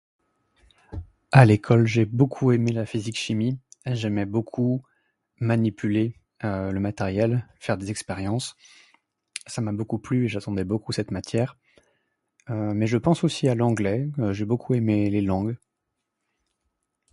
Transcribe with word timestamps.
À 1.31 1.45
l'école 1.45 1.85
j'ai 1.85 2.05
beaucoup 2.05 2.51
aimé 2.53 2.71
la 2.71 2.87
physique 2.87 3.19
chimie, 3.19 3.59
j'aimais 3.85 4.25
beaucoup 4.25 4.83
manipuler 5.39 6.15
le 6.41 6.79
matériel, 6.79 7.47
faire 7.59 7.77
des 7.77 7.91
expériences. 7.91 8.55
Ça 9.45 9.61
m'a 9.61 9.71
beaucoup 9.73 9.99
plu 9.99 10.25
et 10.25 10.27
j'attendais 10.27 10.63
beaucoup 10.63 10.91
cette 10.91 11.11
matière. 11.11 11.55
Mais 12.49 12.87
je 12.87 12.97
pense 12.97 13.23
à 13.43 13.53
l'anglais, 13.53 14.09
j'ai 14.31 14.45
beaucoup 14.45 14.73
aimé 14.73 15.11
les 15.11 15.21
langues. 15.21 15.55